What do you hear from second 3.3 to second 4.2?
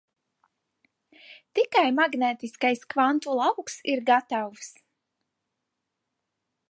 lauks ir